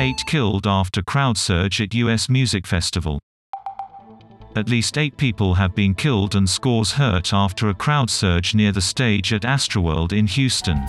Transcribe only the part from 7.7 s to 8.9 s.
crowd surge near the